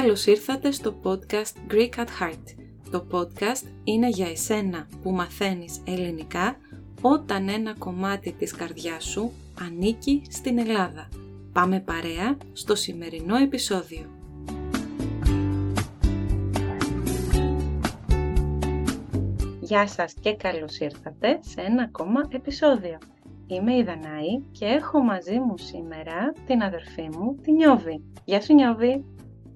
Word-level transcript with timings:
Καλώς 0.00 0.26
ήρθατε 0.26 0.70
στο 0.70 1.00
podcast 1.02 1.72
Greek 1.72 1.90
at 1.90 2.06
Heart. 2.20 2.44
Το 2.90 3.06
podcast 3.10 3.66
είναι 3.84 4.08
για 4.08 4.26
εσένα 4.26 4.88
που 5.02 5.10
μαθαίνεις 5.10 5.80
ελληνικά 5.86 6.56
όταν 7.00 7.48
ένα 7.48 7.74
κομμάτι 7.78 8.32
της 8.32 8.52
καρδιάς 8.52 9.04
σου 9.04 9.32
ανήκει 9.60 10.22
στην 10.28 10.58
Ελλάδα. 10.58 11.08
Πάμε 11.52 11.80
παρέα 11.80 12.36
στο 12.52 12.74
σημερινό 12.74 13.36
επεισόδιο. 13.36 14.10
Γεια 19.60 19.86
σας 19.86 20.14
και 20.20 20.34
καλώς 20.34 20.78
ήρθατε 20.78 21.38
σε 21.42 21.60
ένα 21.60 21.82
ακόμα 21.82 22.28
επεισόδιο. 22.32 22.98
Είμαι 23.46 23.76
η 23.76 23.82
Δανάη 23.82 24.40
και 24.52 24.64
έχω 24.64 25.00
μαζί 25.00 25.38
μου 25.38 25.58
σήμερα 25.58 26.32
την 26.46 26.62
αδερφή 26.62 27.08
μου, 27.12 27.36
την 27.42 27.54
Νιώβη. 27.54 28.02
Γεια 28.24 28.40
σου 28.40 28.54
Νιώβη! 28.54 29.04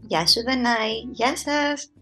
Γεια 0.07 0.27
σου 0.27 0.43
Δανάη, 0.43 0.93
γεια 1.11 1.37
σας! 1.37 1.93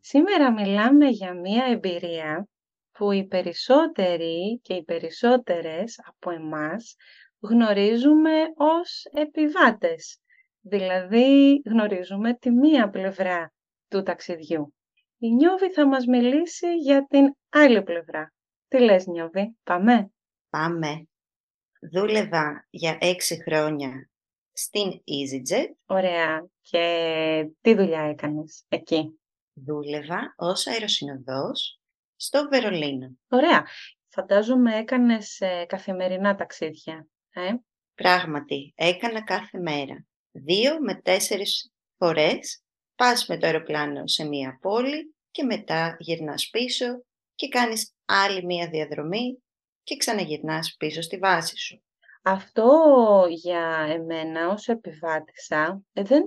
Σήμερα 0.00 0.52
μιλάμε 0.52 1.08
για 1.08 1.34
μία 1.34 1.64
εμπειρία 1.64 2.48
που 2.92 3.12
οι 3.12 3.26
περισσότεροι 3.26 4.60
και 4.62 4.74
οι 4.74 4.84
περισσότερες 4.84 6.00
από 6.04 6.30
εμάς 6.30 6.96
γνωρίζουμε 7.40 8.32
ως 8.56 9.04
επιβάτες. 9.12 10.18
Δηλαδή 10.60 11.62
γνωρίζουμε 11.64 12.34
τη 12.34 12.50
μία 12.50 12.90
πλευρά 12.90 13.52
του 13.88 14.02
ταξιδιού. 14.02 14.74
Η 15.18 15.28
Νιώβη 15.34 15.72
θα 15.72 15.86
μας 15.86 16.06
μιλήσει 16.06 16.76
για 16.76 17.06
την 17.06 17.34
άλλη 17.48 17.82
πλευρά. 17.82 18.32
Τι 18.68 18.78
λες 18.78 19.06
Νιώβη, 19.06 19.56
πάμε; 19.62 20.10
Πάμε. 20.50 21.06
Δούλευα 21.92 22.66
για 22.70 22.98
έξι 23.00 23.42
χρόνια 23.42 24.10
στην 24.52 24.90
EasyJet. 24.90 25.66
Ωραία. 25.86 26.51
Και 26.62 27.50
τι 27.60 27.74
δουλειά 27.74 28.00
έκανες 28.00 28.64
εκεί; 28.68 29.20
Δούλευα 29.52 30.34
ως 30.36 30.66
αεροσυνοδός 30.66 31.80
στο 32.16 32.48
Βερολίνο. 32.50 33.16
Ωραία. 33.28 33.66
Φαντάζομαι 34.08 34.76
έκανες 34.76 35.40
ε, 35.40 35.64
καθημερινά 35.68 36.34
ταξίδια. 36.34 37.06
Ε; 37.30 37.52
Πράγματι, 37.94 38.72
έκανα 38.76 39.24
κάθε 39.24 39.58
μέρα. 39.58 40.06
Δύο 40.30 40.80
με 40.80 40.94
τέσσερις 40.94 41.72
φορές 41.96 42.62
πας 42.94 43.26
με 43.26 43.38
το 43.38 43.46
αεροπλάνο 43.46 44.06
σε 44.06 44.24
μία 44.24 44.58
πόλη 44.60 45.14
και 45.30 45.42
μετά 45.42 45.96
γυρνάς 45.98 46.48
πίσω 46.50 47.04
και 47.34 47.48
κάνεις 47.48 47.94
άλλη 48.04 48.44
μία 48.44 48.68
διαδρομή 48.68 49.42
και 49.82 49.96
ξαναγυρνάς 49.96 50.74
πίσω 50.78 51.00
στη 51.00 51.18
βάση 51.18 51.56
σου. 51.56 51.82
Αυτό 52.22 53.26
για 53.28 53.86
εμένα 53.88 54.48
ως 54.48 54.68
επιβάτησα 54.68 55.82
ε, 55.92 56.02
δεν, 56.02 56.22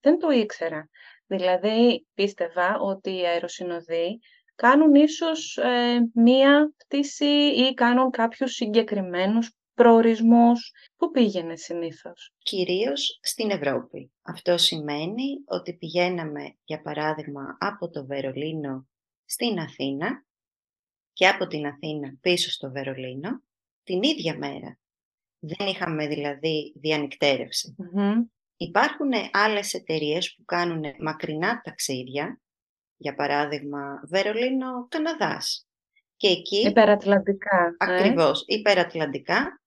δεν 0.00 0.18
το 0.18 0.30
ήξερα. 0.30 0.88
Δηλαδή 1.26 2.06
πίστευα 2.14 2.78
ότι 2.80 3.10
οι 3.10 3.26
αεροσυνοδοί 3.26 4.18
κάνουν 4.54 4.94
ίσως 4.94 5.56
ε, 5.56 6.10
μία 6.14 6.72
πτήση 6.76 7.52
ή 7.54 7.74
κάνουν 7.74 8.10
κάποιους 8.10 8.52
συγκεκριμένους 8.52 9.52
προορισμούς. 9.74 10.72
Πού 10.96 11.10
πήγαινε 11.10 11.56
συνήθως; 11.56 12.34
Κυρίως 12.38 13.18
στην 13.22 13.50
Ευρώπη. 13.50 14.12
Αυτό 14.22 14.58
σημαίνει 14.58 15.42
ότι 15.44 15.76
πηγαίναμε, 15.76 16.56
για 16.64 16.82
παράδειγμα, 16.82 17.56
από 17.60 17.90
το 17.90 18.06
Βερολίνο 18.06 18.88
στην 19.24 19.58
Αθήνα 19.58 20.24
και 21.12 21.28
από 21.28 21.46
την 21.46 21.66
Αθήνα 21.66 22.16
πίσω 22.20 22.50
στο 22.50 22.70
Βερολίνο 22.70 23.42
την 23.82 24.02
ίδια 24.02 24.38
μέρα. 24.38 24.78
Δεν 25.38 25.66
είχαμε 25.66 26.06
δηλαδή 26.06 26.72
Υπάρχουν 28.56 29.10
άλλες 29.32 29.74
εταιρείες 29.74 30.34
που 30.34 30.44
κάνουν 30.44 30.84
μακρινά 30.98 31.60
ταξίδια, 31.60 32.40
για 32.96 33.14
παράδειγμα 33.14 34.00
Βερολίνο-Καναδάς. 34.08 35.68
Και 36.16 36.28
εκεί, 36.28 36.66
υπερατλαντικά. 36.66 37.76
Ε. 37.78 37.92
Ακριβώς, 37.92 38.40
ε; 38.40 38.54
υπερατλαντικά. 38.54 39.60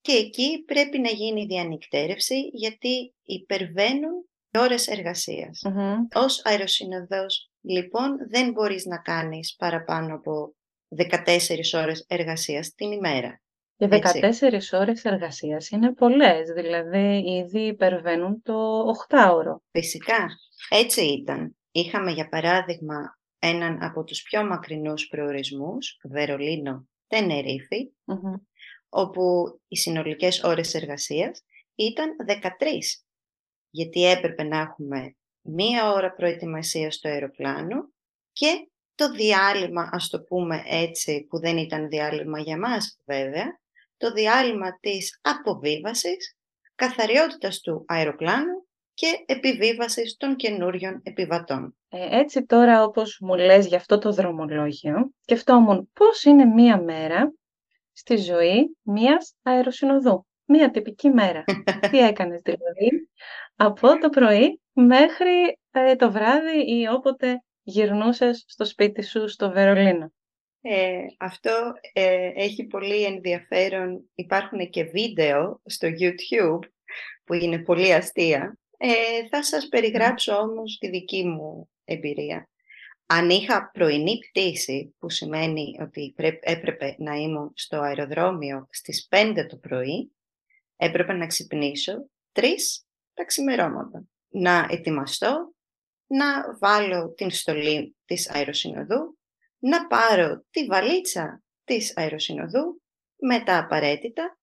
και 0.00 0.12
εκεί 0.12 0.64
πρέπει 0.66 0.98
να 0.98 1.10
γίνει 1.10 1.46
διανυκτέρευση 1.46 2.40
γιατί 2.52 3.14
υπερβαίνουν 3.22 4.28
ώρες 4.58 4.86
εργασίας. 4.86 5.62
Mm-hmm. 5.68 5.96
Ως 6.14 6.44
αεροσυνοδός, 6.44 7.50
λοιπόν, 7.60 8.16
δεν 8.30 8.52
μπορείς 8.52 8.84
να 8.84 8.98
κάνεις 8.98 9.56
παραπάνω 9.58 10.14
από 10.14 10.54
14 10.88 11.74
ώρες 11.74 12.04
εργασίας 12.08 12.74
την 12.74 12.92
ημέρα. 12.92 13.41
Και 13.82 13.88
14 13.88 14.72
ώρες 14.72 15.04
εργασίας 15.04 15.70
είναι 15.70 15.92
πολλές, 15.92 16.50
δηλαδή 16.50 17.22
ήδη 17.26 17.60
υπερβαίνουν 17.60 18.42
το 18.42 18.84
8ωρο. 19.08 19.56
Φυσικά, 19.70 20.26
έτσι 20.68 21.04
ήταν. 21.04 21.56
Είχαμε 21.70 22.10
για 22.10 22.28
παράδειγμα 22.28 23.18
έναν 23.38 23.82
από 23.82 24.04
τους 24.04 24.22
πιο 24.22 24.44
μακρινούς 24.44 25.06
προορισμούς, 25.06 25.98
Βερολίνο, 26.04 26.88
όπου 28.88 29.22
οι 29.68 29.76
συνολικές 29.76 30.42
ώρες 30.42 30.74
εργασίας 30.74 31.42
ήταν 31.74 32.16
13. 32.26 33.02
Γιατί 33.70 34.04
έπρεπε 34.04 34.42
να 34.42 34.58
έχουμε 34.58 35.16
μία 35.40 35.92
ώρα 35.92 36.12
προετοιμασία 36.12 36.90
στο 36.90 37.08
αεροπλάνο 37.08 37.92
και 38.32 38.68
το 38.94 39.10
διάλειμμα, 39.10 39.88
ας 39.92 40.08
το 40.08 40.22
πούμε 40.22 40.62
έτσι, 40.66 41.26
που 41.28 41.38
δεν 41.38 41.56
ήταν 41.56 41.88
διάλειμμα 41.88 42.40
για 42.40 42.58
μας 42.58 43.00
βέβαια, 43.04 43.60
το 44.02 44.12
διάλειμμα 44.12 44.78
της 44.80 45.18
αποβίβασης, 45.22 46.36
καθαριότητας 46.74 47.60
του 47.60 47.84
αεροπλάνου 47.86 48.66
και 48.94 49.06
επιβίβασης 49.26 50.16
των 50.16 50.36
καινούριων 50.36 51.00
επιβατών. 51.02 51.76
Ε, 51.88 52.18
έτσι 52.18 52.44
τώρα 52.44 52.82
όπως 52.82 53.18
μου 53.20 53.34
λες 53.34 53.66
για 53.66 53.76
αυτό 53.76 53.98
το 53.98 54.12
δρομολόγιο, 54.12 55.12
σκεφτόμουν 55.20 55.90
πώς 55.92 56.24
είναι 56.24 56.44
μία 56.44 56.82
μέρα 56.82 57.32
στη 57.92 58.16
ζωή 58.16 58.76
μίας 58.82 59.34
αεροσυνοδού. 59.42 60.26
Μία 60.44 60.70
τυπική 60.70 61.08
μέρα. 61.08 61.44
Τι 61.90 61.98
έκανες 61.98 62.40
δηλαδή 62.42 63.08
από 63.56 63.98
το 63.98 64.08
πρωί 64.08 64.60
μέχρι 64.72 65.58
ε, 65.70 65.96
το 65.96 66.12
βράδυ 66.12 66.80
ή 66.80 66.88
όποτε 66.88 67.42
γυρνούσες 67.62 68.44
στο 68.46 68.64
σπίτι 68.64 69.02
σου 69.02 69.28
στο 69.28 69.50
Βερολίνο. 69.50 70.12
Ε, 70.64 71.06
αυτό 71.18 71.72
ε, 71.92 72.30
έχει 72.34 72.64
πολύ 72.64 73.04
ενδιαφέρον. 73.04 74.10
Υπάρχουν 74.14 74.70
και 74.70 74.84
βίντεο 74.84 75.60
στο 75.64 75.88
YouTube 76.00 76.68
που 77.24 77.34
είναι 77.34 77.58
πολύ 77.58 77.94
αστεία. 77.94 78.58
Ε, 78.76 79.28
θα 79.28 79.42
σας 79.42 79.68
περιγράψω 79.68 80.34
όμως 80.36 80.78
τη 80.78 80.88
δική 80.88 81.24
μου 81.24 81.70
εμπειρία. 81.84 82.48
Αν 83.06 83.30
είχα 83.30 83.70
πρωινή 83.72 84.18
πτήση, 84.18 84.94
που 84.98 85.10
σημαίνει 85.10 85.76
ότι 85.80 86.14
έπρεπε 86.40 86.94
να 86.98 87.14
ήμουν 87.14 87.52
στο 87.54 87.80
αεροδρόμιο 87.80 88.66
στις 88.70 89.08
5 89.10 89.46
το 89.48 89.56
πρωί, 89.56 90.12
έπρεπε 90.76 91.12
να 91.12 91.26
ξυπνήσω 91.26 92.10
3 92.32 92.42
τα 93.14 93.24
ξημερώματα. 93.24 94.04
Να 94.28 94.66
ετοιμαστώ, 94.70 95.54
να 96.06 96.56
βάλω 96.58 97.12
την 97.12 97.30
στολή 97.30 97.96
της 98.04 98.30
αεροσυνοδού 98.30 99.18
να 99.62 99.86
πάρω 99.86 100.44
τη 100.50 100.64
βαλίτσα 100.64 101.42
της 101.64 101.96
αεροσυνοδού 101.96 102.82
με 103.16 103.42
τα 103.42 103.58
απαραίτητα 103.58 104.38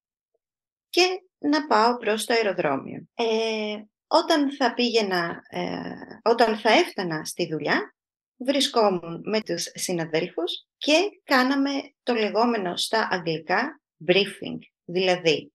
και 0.90 1.02
να 1.38 1.68
πάω 1.68 1.98
προς 1.98 2.26
το 2.26 2.34
αεροδρόμιο. 2.34 3.08
Ε, 3.16 3.84
όταν 4.08 4.56
θα 4.56 4.74
πήγαινα, 4.74 5.42
ε, 5.50 5.82
όταν 6.24 6.58
θα 6.58 6.72
έφτανα 6.72 7.26
στη 7.26 7.48
δουλειά, 7.48 7.96
βρισκόμουν 8.38 9.22
με 9.26 9.42
τους 9.42 9.72
συναδέλφους 9.74 10.66
και 10.78 11.10
κάναμε 11.24 11.72
το 12.04 12.14
λεγόμενο 12.14 12.78
στα 12.78 13.08
αγγλικά 13.12 13.82
briefing, 14.08 14.58
δηλαδή 14.86 15.54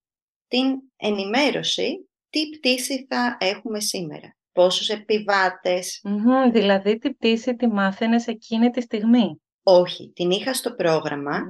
την 0.49 0.81
ενημέρωση 0.97 2.09
τι 2.31 2.49
πτήση 2.49 3.07
θα 3.09 3.37
έχουμε 3.41 3.81
σήμερα, 3.81 4.37
πόσους 4.53 4.89
δηλαδή 6.53 6.99
τι 6.99 7.15
πτήση 7.15 7.57
τη 7.57 7.67
μάθαινες 7.67 8.27
εκείνη 8.27 8.71
τη 8.71 8.81
στιγμή; 8.81 9.43
Όχι, 9.67 10.13
την 10.15 10.31
είχα 10.31 10.55
στο 10.55 10.75
πρόγραμμα, 10.75 11.41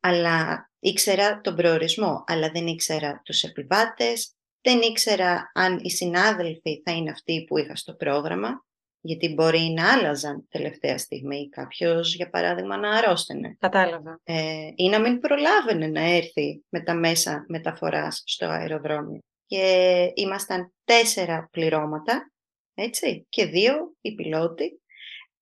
αλλά 0.00 0.70
ήξερα 0.78 1.40
τον 1.40 1.54
προορισμό, 1.54 2.24
αλλά 2.26 2.50
δεν 2.50 2.66
ήξερα 2.66 3.20
τους 3.24 3.42
επιβάτες, 3.42 4.34
δεν 4.60 4.80
ήξερα 4.80 5.50
αν 5.54 5.78
οι 5.82 5.90
συνάδελφοι 5.90 6.82
θα 6.84 6.92
είναι 6.92 7.10
αυτοί 7.10 7.44
που 7.44 7.58
είχα 7.58 7.76
στο 7.76 7.94
πρόγραμμα, 7.94 8.64
γιατί 9.00 9.34
μπορεί 9.34 9.72
να 9.76 9.92
άλλαζαν 9.92 10.46
τελευταία 10.48 10.98
στιγμή 10.98 11.48
κάποιος, 11.48 12.14
για 12.14 12.30
παράδειγμα, 12.30 12.76
να 12.76 12.90
αρρώστενε. 12.90 13.56
Κατάλαβα. 13.58 14.20
Ε, 14.24 14.68
ή 14.74 14.88
να 14.88 15.00
μην 15.00 15.18
προλάβαινε 15.18 15.86
να 15.86 16.00
έρθει 16.00 16.64
με 16.68 16.80
τα 16.80 16.94
μέσα 16.94 17.44
μεταφοράς 17.48 18.22
στο 18.26 18.46
αεροδρόμιο. 18.46 19.20
Και 19.46 20.10
ήμασταν 20.14 20.72
τέσσερα 20.84 21.48
πληρώματα, 21.50 22.32
έτσι, 22.74 23.26
και 23.28 23.44
δύο 23.46 23.94
οι 24.00 24.14
πιλότοι 24.14 24.82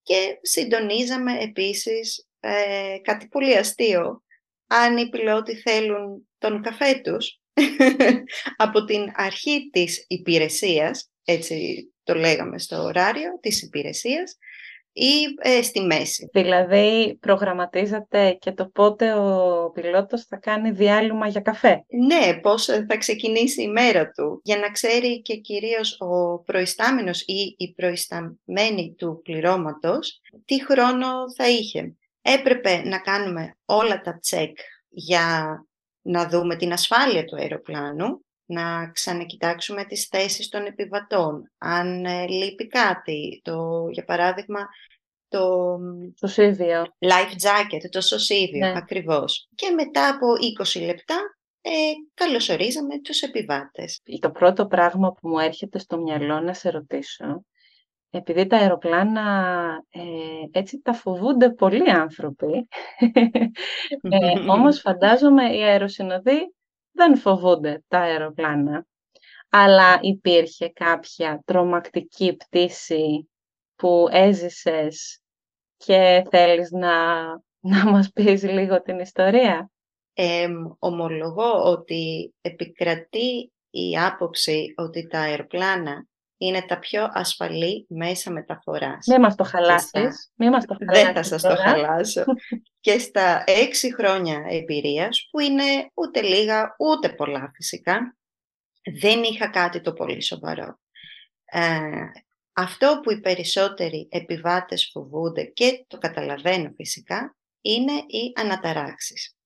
και 0.03 0.39
συντονίζαμε 0.43 1.39
επίσης 1.41 2.29
ε, 2.41 2.97
κάτι 3.03 3.29
πολύ 3.29 3.57
αστείο. 3.57 4.23
Αν 4.67 4.97
οι 4.97 5.09
πιλότοι 5.09 5.57
θέλουν 5.57 6.29
τον 6.39 6.63
καφέ 6.63 7.01
τους 7.01 7.41
από 8.57 8.85
την 8.85 9.13
αρχή 9.15 9.69
της 9.73 10.05
υπηρεσίας, 10.09 11.11
έτσι 11.25 11.87
το 12.03 12.15
λέγαμε 12.15 12.59
στο 12.59 12.83
ωράριο 12.83 13.39
της 13.41 13.63
υπηρεσίας, 13.63 14.37
ή 14.93 15.13
ε, 15.39 15.63
στη 15.63 15.81
μέση. 15.81 16.31
Δηλαδή 16.33 17.19
προγραμματίζατε 17.21 18.33
και 18.41 18.53
το 18.53 18.67
πότε 18.67 19.15
ο 19.15 19.71
πιλότος 19.75 20.25
θα 20.25 20.37
κάνει 20.37 20.71
διάλειμμα 20.71 21.27
για 21.27 21.41
καφέ; 21.41 21.85
Ναι, 22.07 22.41
πώς 22.41 22.65
θα 22.65 22.97
ξεκινήσει 22.99 23.63
η 23.63 23.69
μέρα 23.69 24.11
του, 24.11 24.41
για 24.45 24.57
να 24.57 24.71
ξέρει 24.71 25.23
και 25.23 25.37
κυρίως 25.37 26.01
ο 26.01 26.39
προϊστάμενος 26.39 27.21
ή 27.21 27.55
η 27.59 27.73
προϊσταμένη 27.73 28.95
του 28.97 29.21
πληρώματος 29.25 30.21
τι 30.45 30.65
χρόνο 30.65 31.07
θα 31.37 31.49
είχε. 31.49 31.97
Έπρεπε 32.23 32.83
να 32.85 32.99
κάνουμε 32.99 33.57
όλα 33.65 34.01
τα 34.01 34.19
τσεκ 34.19 34.59
για 34.89 35.57
να 36.03 36.29
δούμε 36.29 36.57
την 36.57 36.73
ασφάλεια 36.73 37.25
του 37.25 37.37
αεροπλάνου, 37.37 38.25
να 38.53 38.91
ξανακοιτάξουμε 38.91 39.85
τις 39.85 40.07
θέσεις 40.07 40.49
των 40.49 40.67
επιβατών. 40.67 41.53
Αν 41.59 42.05
ε, 42.05 42.27
λείπει 42.27 42.67
κάτι, 42.67 43.41
το, 43.45 43.89
για 43.91 44.05
παράδειγμα, 44.05 44.69
το 45.29 45.79
σωσίδιο. 46.19 46.83
life 46.99 47.33
jacket, 47.43 47.89
το 47.91 48.01
σωσίδιο, 48.01 48.67
ναι. 48.67 48.73
ακριβώς. 48.77 49.49
Και 49.55 49.71
μετά 49.71 50.09
από 50.09 50.27
20 50.77 50.85
λεπτά 50.85 51.17
ε, 51.61 51.71
καλωσορίζαμε 52.15 53.01
τους 53.01 53.21
επιβάτες. 53.21 54.03
Το 54.21 54.31
πρώτο 54.31 54.67
πράγμα 54.67 55.13
που 55.13 55.29
μου 55.29 55.39
έρχεται 55.39 55.79
στο 55.79 55.99
μυαλό 55.99 56.41
να 56.41 56.55
σε 56.55 56.71
ρωτήσω, 56.71 57.45
επειδή 58.11 58.47
τα 58.47 58.57
αεροπλάνα 58.57 59.23
ε, 59.91 60.01
έτσι 60.59 60.81
τα 60.81 60.93
φοβούνται 60.93 61.51
πολλοί 61.51 61.91
άνθρωποι, 61.91 62.69
ε, 64.03 64.51
όμως 64.57 64.81
φαντάζομαι 64.81 65.57
οι 65.57 65.63
αεροσυνοδοί 65.63 66.55
δεν 66.93 67.17
φοβούνται 67.17 67.83
τα 67.89 67.99
αεροπλάνα. 67.99 68.87
Αλλά 69.49 69.99
υπήρχε 70.01 70.69
κάποια 70.69 71.43
τρομακτική 71.45 72.37
πτήση 72.37 73.31
που 73.77 74.09
έζησες 74.11 75.21
και 75.77 76.25
θέλεις 76.31 76.71
να, 76.71 77.25
να 77.61 77.91
μας 77.91 78.11
πεις 78.13 78.43
λίγο 78.43 78.83
την 78.83 78.99
ιστορία; 78.99 79.71
Ε, 80.15 80.49
ομολογώ 80.79 81.71
ότι 81.71 82.35
επικρατεί 82.41 83.53
η 83.71 83.99
άποψη 83.99 84.75
ότι 84.77 85.07
τα 85.07 85.19
αεροπλάνα 85.19 86.07
είναι 86.47 86.63
τα 86.63 86.79
πιο 86.79 87.11
ασφαλή 87.13 87.87
μέσα 87.89 88.31
μεταφοράς. 88.31 89.07
Μην 89.07 89.21
μας 89.21 89.35
το 89.35 89.45
χαλάσεις. 89.45 90.33
μας 90.37 90.65
το 90.65 90.77
Δεν 90.79 91.15
θα 91.15 91.23
σας 91.23 91.43
το 91.43 91.57
χαλάσω. 91.57 92.25
και 92.81 92.99
στα 92.99 93.45
έξι 93.47 93.95
χρόνια 93.95 94.45
εμπειρίας, 94.49 95.29
που 95.31 95.41
είναι 95.41 95.91
ούτε 95.95 96.23
λίγα 96.23 96.77
ούτε 96.79 97.09
πολλά 97.09 97.51
φυσικά, 97.55 98.17
δεν 99.01 99.23
είχα 99.23 99.49
κάτι 99.49 99.81
το 99.81 99.93
πολύ 99.93 100.23
σοβαρό. 100.23 100.81
Ε, 101.45 101.81
αυτό 102.53 103.01
που 103.03 103.11
οι 103.11 103.21
περισσότεροι 103.21 104.09
επιβάτες 104.11 104.91
φοβούνται 104.93 105.45
και 105.45 105.85
το 105.87 105.99
καταλαβαίνω 105.99 106.73
φυσικά, 106.77 107.37
είναι 107.61 107.93
οι 107.93 108.33
αναταράξεις. 108.35 109.37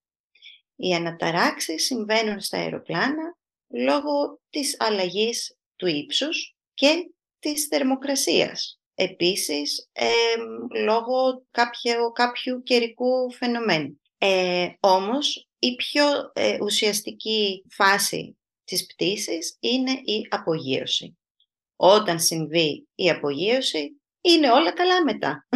Οι 0.77 0.95
αναταράξεις 0.95 1.85
συμβαίνουν 1.85 2.41
στα 2.41 2.59
αεροπλάνα 2.59 3.37
λόγω 3.69 4.41
της 4.51 4.77
αλλαγής 4.79 5.57
του 5.77 5.87
ύψους 5.87 6.56
και 6.77 7.11
της 7.39 7.67
θερμοκρασίας. 7.67 8.81
Επίσης, 8.95 9.91
λόγω 10.85 11.45
κάποιου, 11.51 12.13
κάποιου 12.13 12.63
καιρικού 12.63 13.33
φαινομένου. 13.33 14.01
Ε, 14.19 14.69
όμως, 14.81 15.49
η 15.59 15.75
πιο 15.75 16.05
ε, 16.33 16.59
ουσιαστική 16.63 17.65
φάση 17.71 18.39
της 18.65 18.87
πτήσης 18.87 19.57
είναι 19.61 19.91
η 19.91 20.27
απογείωση. 20.31 21.19
Όταν 21.77 22.21
συμβεί 22.21 22.89
η 22.95 23.11
απογείωση, 23.11 24.01
είναι 24.21 24.51
όλα 24.51 24.73
καλά 24.73 25.05
μετά. 25.05 25.47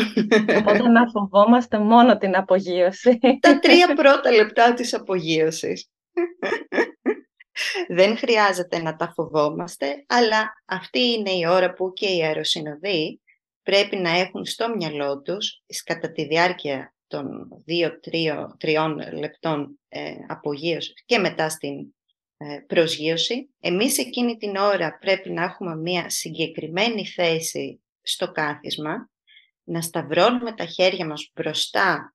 Οπότε 0.59 0.89
να 0.89 1.11
φοβόμαστε 1.11 1.79
μόνο 1.79 2.19
την 2.19 2.37
απογείωση. 2.37 3.19
Τα 3.41 3.59
τρία 3.59 3.95
πρώτα 3.95 4.31
λεπτά 4.31 4.75
της 4.75 4.95
απογείωσης. 4.95 5.91
Δεν 7.89 8.17
χρειάζεται 8.17 8.83
να 8.83 8.97
τα 8.97 9.13
φοβόμαστε, 9.15 10.05
αλλά 10.07 10.53
αυτή 10.65 11.01
είναι 11.01 11.31
η 11.31 11.47
ώρα 11.47 11.73
που 11.73 11.93
και 11.93 12.07
οι 12.07 12.23
αεροσυνοδοί 12.23 13.21
πρέπει 13.63 13.97
να 13.97 14.11
έχουν 14.11 14.45
στο 14.45 14.77
μυαλό 14.77 15.21
τους, 15.21 15.63
κατά 15.85 16.13
τη 16.13 16.27
διάρκεια 16.27 16.95
των 17.07 17.49
2-3 18.13 18.97
λεπτών 19.19 19.81
ε, 19.89 20.13
απογείωσης 20.29 21.03
και 21.05 21.19
μετά 21.19 21.49
στην 21.49 21.95
ε, 22.37 22.59
προσγείωση. 22.67 23.55
Εμείς 23.61 23.99
εκείνη 23.99 24.37
την 24.37 24.57
ώρα 24.57 24.99
πρέπει 24.99 25.31
να 25.31 25.43
έχουμε 25.43 25.77
μία 25.77 26.11
συγκεκριμένη 26.11 27.07
θέση 27.07 27.83
στο 28.03 28.33
κάθισμα, 28.33 29.11
να 29.63 29.81
σταυρώνουμε 29.81 30.55
τα 30.55 30.65
χέρια 30.65 31.07
μας 31.07 31.31
μπροστά 31.35 32.15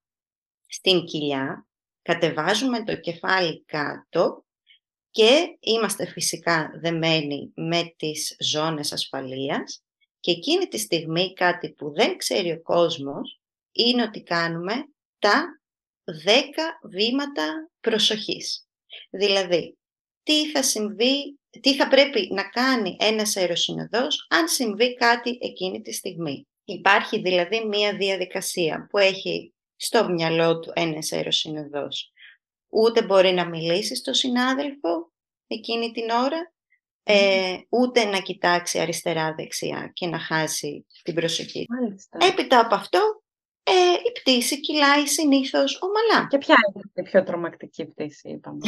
στην 0.67 1.05
κοιλιά, 1.05 1.67
κατεβάζουμε 2.01 2.83
το 2.83 2.99
κεφάλι 2.99 3.63
κάτω 3.65 4.44
και 5.15 5.57
είμαστε 5.59 6.05
φυσικά 6.05 6.71
δεμένοι 6.81 7.51
με 7.55 7.93
τις 7.97 8.35
ζώνες 8.39 8.91
ασφαλείας 8.91 9.83
και 10.19 10.31
εκείνη 10.31 10.67
τη 10.67 10.77
στιγμή 10.77 11.33
κάτι 11.33 11.73
που 11.73 11.93
δεν 11.93 12.17
ξέρει 12.17 12.51
ο 12.51 12.61
κόσμος 12.61 13.39
είναι 13.71 14.01
ότι 14.03 14.21
κάνουμε 14.21 14.73
τα 15.19 15.59
10 16.25 16.89
βήματα 16.89 17.71
προσοχής. 17.79 18.67
Δηλαδή, 19.09 19.77
τι 20.23 20.51
θα 20.51 20.63
συμβεί, 20.63 21.39
τι 21.61 21.75
θα 21.75 21.87
πρέπει 21.87 22.29
να 22.31 22.49
κάνει 22.49 22.95
ένας 22.99 23.37
αεροσυνοδός 23.37 24.25
αν 24.29 24.47
συμβεί 24.47 24.93
κάτι 24.93 25.37
εκείνη 25.41 25.81
τη 25.81 25.93
στιγμή. 25.93 26.47
Υπάρχει 26.63 27.21
δηλαδή 27.21 27.65
μία 27.65 27.95
διαδικασία 27.95 28.87
που 28.89 28.97
έχει 28.97 29.53
στο 29.75 30.09
μυαλό 30.09 30.59
του 30.59 30.71
ένας 30.75 31.11
αεροσυνοδός. 31.11 32.09
Ούτε 32.69 33.03
μπορεί 33.03 33.31
να 33.31 33.49
μιλήσει 33.49 33.95
στο 33.95 34.13
συνάδελφο 34.13 34.94
εκείνη 35.47 35.91
την 35.91 36.09
ώρα, 36.09 36.53
ε, 37.03 37.57
ούτε 37.69 38.05
να 38.05 38.19
κοιτάξει 38.19 38.79
αριστερά-δεξιά 38.79 39.89
και 39.93 40.07
να 40.07 40.19
χάσει 40.19 40.85
την 41.03 41.13
προσοχή. 41.13 41.65
Μάλιστα. 41.69 42.17
Έπειτα 42.21 42.59
από 42.59 42.75
αυτό, 42.75 43.23
ε, 43.63 43.71
η 44.07 44.11
πτήση 44.19 44.59
κυλάει 44.59 45.07
συνήθως 45.07 45.79
ομαλά. 45.81 46.27
Και 46.27 46.37
ποια 46.37 46.55
είναι 46.73 46.83
η 46.93 47.01
πιο 47.01 47.23
τρομακτική 47.23 47.85
πτήση, 47.85 48.29
είπαμε. 48.29 48.59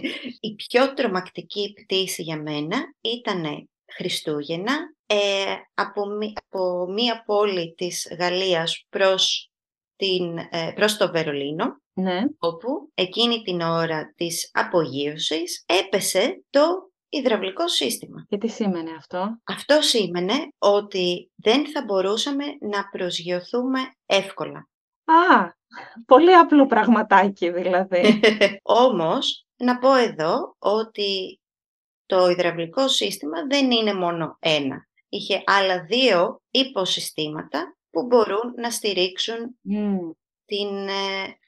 η 0.40 0.54
πιο 0.54 0.92
τρομακτική 0.92 1.72
πτήση 1.72 2.22
για 2.22 2.42
μένα 2.42 2.94
ήταν 3.00 3.68
Χριστούγεννα 3.94 4.74
ε, 5.06 5.54
από, 5.74 6.02
από 6.34 6.86
μία 6.92 7.22
πόλη 7.26 7.74
της 7.76 8.14
Γαλλίας 8.18 8.86
προς, 8.88 9.51
την, 10.02 10.38
ε, 10.38 10.72
προς 10.74 10.96
το 10.96 11.10
Βερολίνο, 11.10 11.80
ναι. 11.92 12.20
όπου 12.38 12.68
εκείνη 12.94 13.42
την 13.42 13.60
ώρα 13.60 14.12
της 14.16 14.50
απογείωσης 14.52 15.64
έπεσε 15.66 16.44
το 16.50 16.60
υδραυλικό 17.08 17.68
σύστημα. 17.68 18.24
Και 18.28 18.38
τι 18.38 18.48
σήμαινε 18.48 18.90
αυτό; 18.98 19.40
Αυτό 19.46 19.82
σήμαινε 19.82 20.34
ότι 20.58 21.30
δεν 21.34 21.70
θα 21.70 21.84
μπορούσαμε 21.84 22.44
να 22.60 22.88
προσγειωθούμε 22.90 23.80
εύκολα. 24.06 24.68
Α, 25.04 25.46
πολύ 26.06 26.34
απλό 26.34 26.66
πραγματάκι 26.66 27.50
δηλαδή. 27.50 28.20
Όμως, 28.86 29.46
να 29.56 29.78
πω 29.78 29.94
εδώ 29.94 30.56
ότι 30.58 31.40
το 32.06 32.28
υδραυλικό 32.28 32.88
σύστημα 32.88 33.46
δεν 33.46 33.70
είναι 33.70 33.94
μόνο 33.94 34.36
ένα. 34.40 34.86
Είχε 35.08 35.42
άλλα 35.46 35.84
δύο 35.84 36.40
υποσυστήματα 36.50 37.76
που 37.92 38.06
μπορούν 38.06 38.54
να 38.56 38.70
στηρίξουν 38.70 39.58
την 40.44 40.88
ε, 40.88 41.38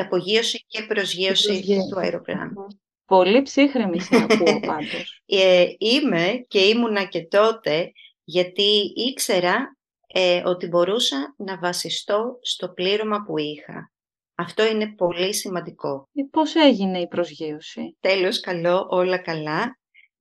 απογείωση 0.00 0.64
και 0.68 0.82
προσγείωση 0.82 1.62
του 1.90 1.98
αεροπλάνου. 1.98 2.66
Πολύ 3.06 3.42
ψύχρεμη 3.42 4.00
σε 4.00 4.16
ακούω 4.16 4.60
πάντως. 4.70 5.22
Ε, 5.26 5.66
είμαι 5.78 6.44
και 6.48 6.58
ήμουνα 6.58 7.04
και 7.04 7.26
τότε 7.26 7.92
γιατί 8.24 8.92
ήξερα 8.94 9.76
ε, 10.06 10.42
ότι 10.44 10.66
μπορούσα 10.66 11.34
να 11.36 11.58
βασιστώ 11.58 12.38
στο 12.40 12.68
πλήρωμα 12.68 13.22
που 13.22 13.38
είχα. 13.38 13.92
Αυτό 14.34 14.66
είναι 14.66 14.94
πολύ 14.94 15.34
σημαντικό. 15.34 16.08
Ε, 16.12 16.22
πώς 16.30 16.54
έγινε 16.54 17.00
η 17.00 17.08
προσγείωση; 17.08 17.96
Τέλος 18.00 18.40
καλό, 18.40 18.86
όλα 18.90 19.18
καλά. 19.18 19.78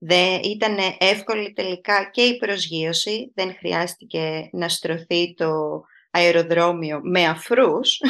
Δεν 0.08 0.40
ήταν 0.44 0.78
εύκολη 0.98 1.54
τελικά 1.54 2.10
και 2.12 2.22
η 2.22 2.38
προσγείωση. 2.38 3.32
Δεν 3.36 3.56
χρειάστηκε 3.56 4.50
να 4.52 4.70
στρωθεί 4.70 5.34
το 5.34 5.82
αεροδρόμιο 6.12 7.00
με 7.04 7.26
αφρούς. 7.26 8.00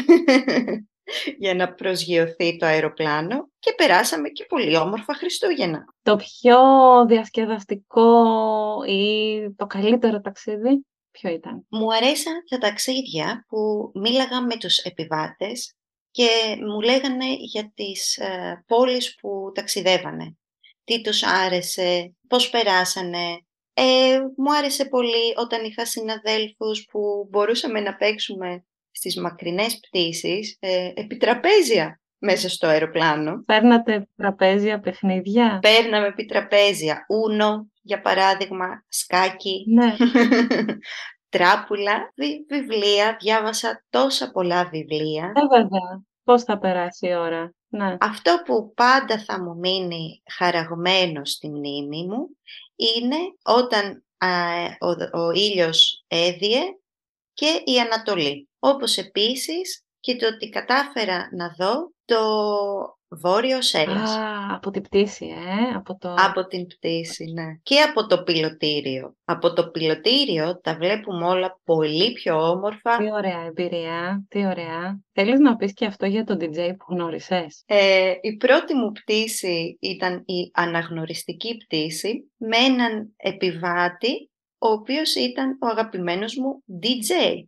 για 1.37 1.53
να 1.55 1.73
προσγειωθεί 1.73 2.57
το 2.57 2.65
αεροπλάνο 2.65 3.49
και 3.59 3.73
περάσαμε 3.77 4.29
και 4.29 4.45
πολύ 4.45 4.77
όμορφα 4.77 5.13
Χριστούγεννα. 5.13 5.85
Το 6.01 6.15
πιο 6.15 6.57
διασκεδαστικό 7.07 8.13
ή 8.87 9.39
το 9.55 9.65
καλύτερο 9.65 10.21
ταξίδι 10.21 10.85
ποιο 11.11 11.29
ήταν; 11.29 11.65
Μου 11.69 11.93
αρέσαν 11.93 12.33
τα 12.49 12.57
ταξίδια 12.57 13.45
που 13.47 13.91
μίλαγα 13.93 14.41
με 14.41 14.57
τους 14.57 14.77
επιβάτες 14.77 15.73
και 16.11 16.27
μου 16.67 16.81
λέγανε 16.81 17.25
για 17.39 17.71
τις 17.73 18.17
ε, 18.17 18.63
πόλεις 18.67 19.15
που 19.15 19.51
ταξιδεύανε. 19.53 20.37
Τι 20.85 21.01
τους 21.01 21.23
άρεσε, 21.23 22.15
πώς 22.27 22.49
περάσανε, 22.49 23.39
Ε, 23.77 24.19
μου 24.37 24.55
άρεσε 24.57 24.85
πολύ 24.85 25.33
όταν 25.35 25.65
είχα 25.65 25.85
συναδέλφους 25.85 26.85
που 26.91 27.27
μπορούσαμε 27.29 27.79
να 27.79 27.95
παίξουμε 27.95 28.65
στις 28.91 29.19
μακρινές 29.19 29.79
πτήσεις 29.79 30.57
ε, 30.59 30.91
επιτραπέζια 30.93 32.01
μέσα 32.17 32.49
στο 32.49 32.67
αεροπλάνο. 32.67 33.43
Παίρνατε 33.45 34.07
τραπέζια, 34.15 34.79
παιχνίδια; 34.79 35.59
Παίρναμε 35.61 36.07
επιτραπέζια. 36.07 37.05
Ούνο, 37.09 37.71
για 37.81 38.01
παράδειγμα, 38.01 38.67
σκάκι. 38.87 39.65
Ναι. 39.73 39.95
Τράπουλα, 41.35 42.13
βιβλία. 42.47 43.17
Διάβασα 43.19 43.85
τόσα 43.89 44.31
πολλά 44.31 44.65
βιβλία. 44.65 45.31
Ε, 45.35 45.57
βέβαια. 45.57 46.03
Πώς 46.25 46.43
θα 46.43 46.59
περάσει 46.59 47.07
η 47.07 47.15
ώρα. 47.15 47.53
Ναι. 47.67 47.97
Αυτό 47.99 48.41
που 48.45 48.73
πάντα 48.73 49.23
θα 49.23 49.43
μου 49.43 49.55
μείνει 49.55 50.23
χαραγμένο 50.31 51.25
στη 51.25 51.49
μνήμη 51.49 52.05
μου 52.05 52.37
είναι 52.75 53.17
όταν 53.43 54.05
ο, 54.79 55.19
ο 55.19 55.31
ήλιος 55.31 56.03
έδιε 56.07 56.61
και 57.33 57.61
η 57.65 57.79
Ανατολή. 57.79 58.49
Όπως 58.59 58.97
επίσης 58.97 59.84
και 60.05 60.15
το 60.15 60.27
ότι 60.27 60.49
κατάφερα 60.49 61.29
να 61.31 61.55
δω 61.57 61.91
το 62.05 62.21
Βόρειο 63.07 63.57
Έλλας. 63.71 64.09
Α, 64.15 64.55
από 64.55 64.71
την 64.71 64.81
πτήση, 64.81 65.25
ε, 65.25 65.75
από 65.75 65.97
το... 65.97 66.13
Από 66.17 66.47
την 66.47 66.67
πτήση, 66.67 67.25
ναι. 67.33 67.45
Και 67.63 67.79
από 67.79 68.05
το 68.05 68.23
πιλωτήριο. 68.23 69.15
Από 69.25 69.53
το 69.53 69.69
πιλωτήριο 69.69 70.59
τα 70.59 70.75
βλέπουμε 70.75 71.25
όλα 71.25 71.59
πολύ 71.63 72.11
πιο 72.13 72.49
όμορφα. 72.49 72.97
Τι 72.97 73.11
ωραία 73.11 73.45
εμπειρία, 73.45 74.25
τι 74.29 74.45
ωραία. 74.45 74.99
Θέλεις 75.13 75.39
να 75.39 75.55
πεις 75.55 75.73
και 75.73 75.85
αυτό 75.85 76.05
για 76.05 76.23
τον 76.23 76.37
DJ 76.41 76.75
που 76.77 76.93
γνώρισες; 76.93 77.63
Ε, 77.65 78.13
η 78.21 78.35
πρώτη 78.35 78.73
μου 78.73 78.91
πτήση 78.91 79.77
ήταν 79.81 80.23
η 80.25 80.51
αναγνωριστική 80.53 81.57
πτήση 81.57 82.31
με 82.37 82.57
έναν 82.57 83.13
επιβάτη 83.17 84.29
ο 84.57 84.67
οποίος 84.67 85.15
ήταν 85.15 85.57
ο 85.61 85.67
αγαπημένος 85.67 86.35
μου 86.35 86.63
DJ. 86.83 87.43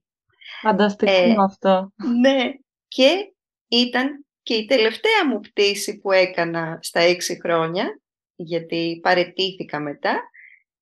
Φανταστικό 0.61 1.11
ε, 1.11 1.35
αυτό. 1.39 1.91
Ναι, 2.21 2.51
και 2.87 3.33
ήταν 3.67 4.25
και 4.43 4.53
η 4.53 4.65
τελευταία 4.65 5.27
μου 5.29 5.39
πτήση 5.39 5.97
που 5.97 6.11
έκανα 6.11 6.79
στα 6.81 6.99
έξι 6.99 7.39
χρόνια, 7.41 8.01
γιατί 8.35 8.99
παρετήθηκα 9.03 9.79
μετά, 9.79 10.21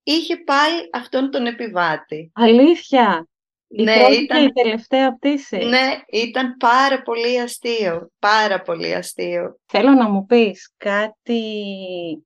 είχε 0.03 0.37
πάλι 0.37 0.89
αυτόν 0.93 1.31
τον 1.31 1.45
επιβάτη. 1.45 2.31
Αλήθεια! 2.33 3.27
Η 3.67 3.83
ναι, 3.83 3.93
ήταν... 3.93 4.45
η 4.45 4.51
τελευταία 4.51 5.15
πτήση; 5.15 5.57
Ναι, 5.57 6.01
ήταν 6.11 6.57
πάρα 6.57 7.01
πολύ 7.01 7.39
αστείο. 7.39 8.11
Πάρα 8.19 8.61
πολύ 8.61 8.93
αστείο. 8.93 9.59
Θέλω 9.65 9.91
να 9.91 10.09
μου 10.09 10.25
πεις 10.25 10.73
κάτι 10.77 11.43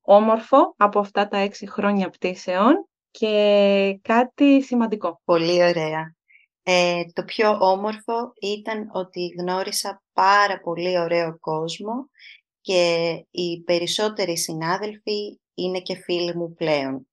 όμορφο 0.01 0.73
από 0.77 0.99
αυτά 0.99 1.27
τα 1.27 1.37
έξι 1.37 1.69
χρόνια 1.69 2.09
πτήσεων 2.09 2.87
και 3.11 3.99
κάτι 4.01 4.63
σημαντικό. 4.63 5.21
Πολύ 5.25 5.63
ωραία. 5.63 6.15
Ε, 6.63 7.03
το 7.13 7.23
πιο 7.23 7.57
όμορφο 7.59 8.33
ήταν 8.41 8.89
ότι 8.93 9.27
γνώρισα 9.39 10.03
πάρα 10.13 10.59
πολύ 10.59 10.99
ωραίο 10.99 11.39
κόσμο 11.39 12.09
και 12.61 13.11
οι 13.31 13.63
περισσότεροι 13.63 14.37
συνάδελφοι 14.37 15.39
είναι 15.53 15.79
και 15.81 15.95
φίλοι 15.95 16.35
μου 16.35 16.53
πλέον. 16.53 17.07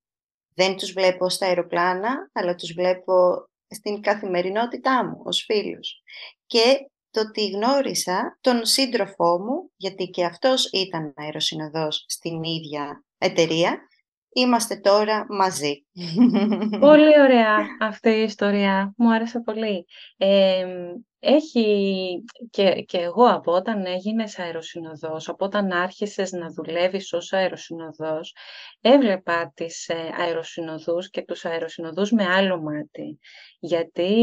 Δεν 0.53 0.77
τους 0.77 0.91
βλέπω 0.91 1.29
στα 1.29 1.45
αεροπλάνα, 1.45 2.29
αλλά 2.33 2.55
τους 2.55 2.73
βλέπω 2.73 3.47
στην 3.69 4.01
καθημερινότητά 4.01 5.05
μου 5.05 5.21
ως 5.23 5.43
φίλους. 5.45 6.01
Και 6.45 6.89
το 7.09 7.21
ότι 7.21 7.49
γνώρισα 7.49 8.37
τον 8.41 8.65
σύντροφό 8.65 9.39
μου, 9.39 9.71
γιατί 9.75 10.05
και 10.05 10.25
αυτός 10.25 10.69
ήταν 10.71 11.13
αεροσυνοδός 11.15 12.05
στην 12.07 12.43
ίδια 12.43 13.03
εταιρεία, 13.17 13.79
Είμαστε 14.33 14.79
τώρα 14.79 15.25
μαζί. 15.29 15.85
Πολύ 16.79 17.21
ωραία 17.21 17.57
αυτή 17.79 18.09
η 18.09 18.23
ιστορία. 18.23 18.93
Μου 18.97 19.13
άρεσε 19.13 19.39
πολύ. 19.39 19.85
έχει 21.19 22.23
και, 22.49 22.71
και 22.81 22.97
εγώ 22.97 23.25
από 23.29 23.51
όταν 23.51 23.85
έγινες 23.85 24.39
αεροσυνοδός, 24.39 25.29
από 25.29 25.45
όταν 25.45 25.71
άρχισες 25.71 26.31
να 26.31 26.47
δουλεύεις 26.49 27.13
ως 27.13 27.33
αεροσυνοδός, 27.33 28.35
έβλεπα 28.81 29.51
τις 29.55 29.87
ε, 29.87 30.09
αεροσυνοδούς 30.17 31.09
και 31.09 31.21
τους 31.21 31.45
αεροσυνοδούς 31.45 32.11
με 32.11 32.25
άλλο 32.25 32.61
μάτι. 32.61 33.19
Γιατί 33.59 34.13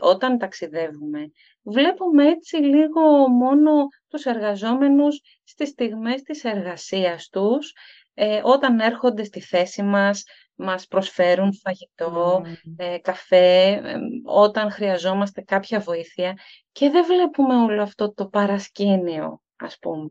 όταν 0.00 0.38
ταξιδεύουμε, 0.38 1.30
βλέπουμε 1.62 2.28
έτσι 2.28 2.56
λίγο 2.56 3.28
μόνο 3.28 3.86
τους 4.08 4.24
εργαζόμενους 4.24 5.20
στις 5.44 5.68
στιγμές 5.68 6.22
της 6.22 6.44
εργασίας 6.44 7.28
τους 7.28 7.72
ε, 8.20 8.40
όταν 8.44 8.80
έρχονται 8.80 9.24
στη 9.24 9.40
θέση 9.40 9.82
μας, 9.82 10.24
μας 10.54 10.86
προσφέρουν 10.86 11.54
φαγητό, 11.54 12.42
ε, 12.76 12.98
καφέ, 12.98 13.82
όταν 14.24 14.70
χρειαζόμαστε 14.70 15.40
κάποια 15.40 15.80
βοήθεια 15.80 16.38
και 16.72 16.90
δεν 16.90 17.04
βλέπουμε 17.04 17.54
όλο 17.54 17.82
αυτό 17.82 18.12
το 18.12 18.26
παρασκήνιο, 18.26 19.42
ας 19.56 19.78
πούμε. 19.78 20.10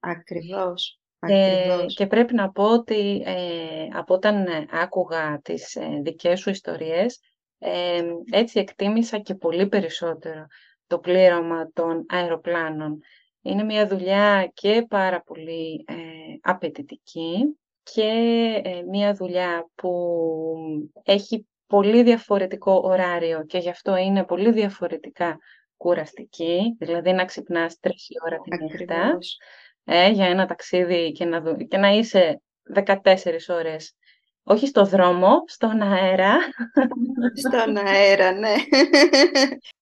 Ακριβώς. 0.00 0.98
και 1.96 2.06
πρέπει 2.06 2.34
να 2.34 2.50
πω 2.50 2.64
ότι 2.72 3.22
ε, 3.26 3.88
από 3.92 4.14
όταν 4.14 4.46
άκουγα 4.70 5.40
τις 5.40 5.76
ε, 5.76 6.00
δικές 6.02 6.40
σου 6.40 6.50
ιστορίες, 6.50 7.20
έτσι 8.30 8.60
εκτίμησα 8.60 9.18
και 9.18 9.34
πολύ 9.34 9.66
περισσότερο 9.66 10.46
το 10.86 10.98
πλήρωμα 10.98 11.70
των 11.72 12.06
αεροπλάνων. 12.08 13.00
Είναι 13.46 13.62
μια 13.62 13.86
δουλειά 13.86 14.50
και 14.54 14.86
πάρα 14.88 15.22
πολύ 15.22 15.84
ε, 15.88 15.94
απαιτητική 16.40 17.58
και 17.82 18.10
ε, 18.64 18.82
μια 18.82 19.14
δουλειά 19.14 19.70
που 19.74 19.90
έχει 21.02 21.46
πολύ 21.66 22.02
διαφορετικό 22.02 22.80
ωράριο 22.84 23.44
και 23.46 23.58
γι' 23.58 23.68
αυτό 23.68 23.96
είναι 23.96 24.24
πολύ 24.24 24.52
διαφορετικά 24.52 25.38
κουραστική, 25.76 26.76
δηλαδή 26.78 27.12
να 27.12 27.24
ξυπνάς 27.24 27.78
τρεις 27.78 28.08
ώρα 28.26 28.38
την 28.38 28.58
νύχτα 28.64 29.18
ε, 29.84 30.10
για 30.10 30.26
ένα 30.26 30.46
ταξίδι 30.46 31.12
και 31.12 31.24
να, 31.24 31.56
και 31.68 31.76
να 31.76 31.88
είσαι 31.88 32.42
14 32.84 32.94
ώρες 33.48 33.94
όχι 34.46 34.66
στο 34.66 34.84
δρόμο, 34.84 35.44
στον 35.46 35.82
αέρα. 35.82 36.36
Στον 37.48 37.76
αέρα, 37.76 38.32
ναι. 38.32 38.54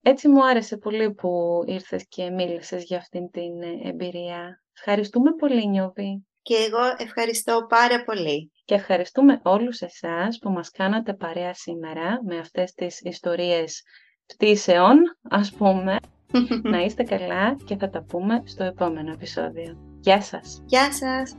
Έτσι 0.02 0.28
μου 0.28 0.46
άρεσε 0.46 0.76
πολύ 0.76 1.12
που 1.12 1.62
ήρθες 1.66 2.06
και 2.08 2.30
μίλησες 2.30 2.84
για 2.84 2.98
αυτήν 2.98 3.30
την 3.30 3.62
εμπειρία. 3.84 4.62
Ευχαριστούμε 4.76 5.30
πολύ, 5.32 5.68
Νιώβη. 5.68 6.26
Και 6.42 6.54
εγώ 6.54 6.94
ευχαριστώ 6.96 7.66
πάρα 7.68 8.04
πολύ. 8.04 8.52
Και 8.64 8.74
ευχαριστούμε 8.74 9.40
όλους 9.42 9.80
εσάς 9.80 10.38
που 10.38 10.50
μας 10.50 10.70
κάνατε 10.70 11.14
παρέα 11.14 11.54
σήμερα 11.54 12.20
με 12.26 12.38
αυτές 12.38 12.72
τις 12.72 13.00
ιστορίες 13.00 13.82
πτήσεων, 14.26 14.96
ας 15.30 15.52
πούμε. 15.52 15.96
να 16.62 16.80
είστε 16.84 17.02
καλά 17.02 17.56
και 17.64 17.76
θα 17.76 17.90
τα 17.90 18.02
πούμε 18.02 18.42
στο 18.44 18.64
επόμενο 18.64 19.12
επεισόδιο. 19.12 19.78
Γεια 20.00 20.22
σας! 20.22 20.62
Γεια 20.66 20.92
σας! 20.92 21.36